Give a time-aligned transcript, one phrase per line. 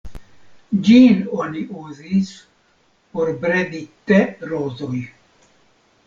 [0.85, 2.31] Ĝin oni uzis
[3.17, 3.81] por bredi
[4.13, 5.03] te-rozoj.